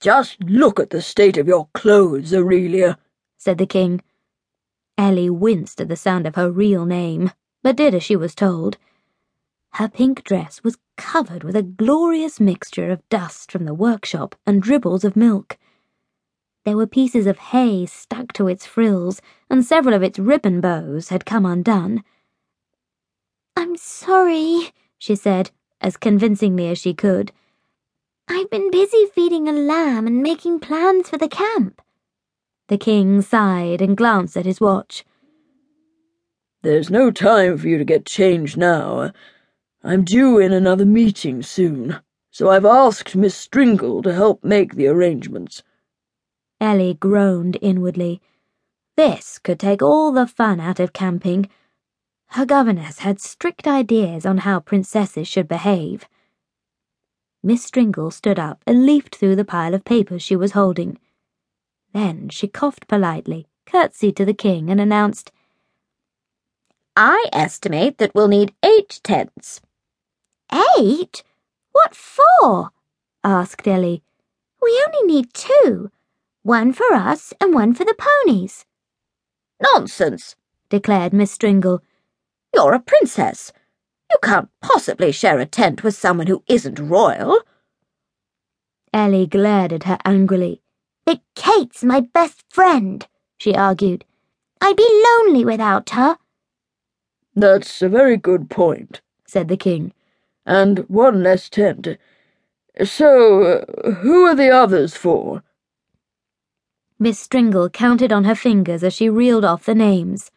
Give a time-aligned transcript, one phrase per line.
[0.00, 2.98] Just look at the state of your clothes, Aurelia,
[3.36, 4.00] said the king.
[4.96, 7.32] Ellie winced at the sound of her real name,
[7.62, 8.78] but did as she was told.
[9.72, 14.62] Her pink dress was covered with a glorious mixture of dust from the workshop and
[14.62, 15.58] dribbles of milk.
[16.64, 19.20] There were pieces of hay stuck to its frills,
[19.50, 22.04] and several of its ribbon bows had come undone.
[23.56, 27.32] I'm sorry, she said, as convincingly as she could.
[28.30, 31.80] I've been busy feeding a lamb and making plans for the camp.
[32.68, 35.04] The king sighed and glanced at his watch.
[36.62, 39.12] There's no time for you to get changed now.
[39.82, 44.88] I'm due in another meeting soon, so I've asked Miss Stringle to help make the
[44.88, 45.62] arrangements.
[46.60, 48.20] Ellie groaned inwardly.
[48.96, 51.48] This could take all the fun out of camping.
[52.32, 56.06] Her governess had strict ideas on how princesses should behave.
[57.48, 60.98] Miss Stringle stood up and leafed through the pile of papers she was holding.
[61.94, 65.32] Then she coughed politely, curtsied to the king, and announced,
[66.94, 69.62] I estimate that we'll need eight tents.
[70.76, 71.22] Eight?
[71.72, 72.68] What for?
[73.24, 74.02] asked Ellie.
[74.60, 75.90] We only need two.
[76.42, 78.66] One for us and one for the ponies.
[79.72, 80.36] Nonsense,
[80.68, 81.82] declared Miss Stringle.
[82.52, 83.54] You're a princess.
[84.10, 87.40] You can't possibly share a tent with someone who isn't royal.
[88.92, 90.62] Ellie glared at her angrily.
[91.04, 93.06] But Kate's my best friend,
[93.38, 94.04] she argued.
[94.60, 96.18] I'd be lonely without her.
[97.34, 99.92] That's a very good point, said the king.
[100.44, 101.88] And one less tent.
[102.84, 105.42] So, uh, who are the others for?
[106.98, 110.30] Miss Stringle counted on her fingers as she reeled off the names.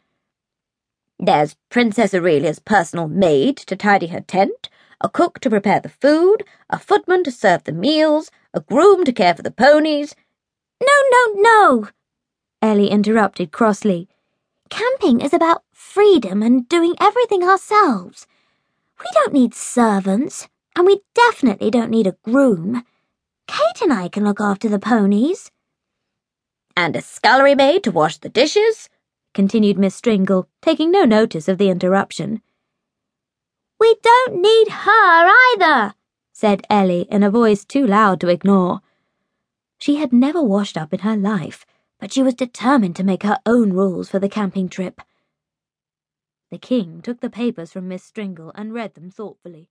[1.23, 4.69] There's Princess Aurelia's personal maid to tidy her tent,
[4.99, 9.13] a cook to prepare the food, a footman to serve the meals, a groom to
[9.13, 10.15] care for the ponies.
[10.81, 11.87] No, no, no,
[12.59, 14.07] Ellie interrupted crossly.
[14.71, 18.25] Camping is about freedom and doing everything ourselves.
[18.99, 22.83] We don't need servants, and we definitely don't need a groom.
[23.47, 25.51] Kate and I can look after the ponies.
[26.75, 28.89] And a scullery maid to wash the dishes,
[29.33, 32.41] continued Miss Stringle, taking no notice of the interruption.
[33.79, 35.95] We don't need her either,
[36.31, 38.81] said Ellie in a voice too loud to ignore.
[39.79, 41.65] She had never washed up in her life,
[41.99, 45.01] but she was determined to make her own rules for the camping trip.
[46.51, 49.69] The king took the papers from Miss Stringle and read them thoughtfully.